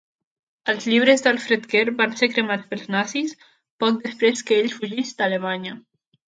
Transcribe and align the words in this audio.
Els 0.71 0.87
llibres 0.91 1.23
d'Alfred 1.25 1.67
Kerr 1.73 1.93
van 1.99 2.17
ser 2.23 2.31
cremats 2.33 2.67
pels 2.73 2.89
nazis 2.97 3.37
poc 3.85 4.03
després 4.09 4.45
que 4.51 4.59
ell 4.65 4.77
fugís 4.81 5.17
d'Alemanya. 5.23 5.81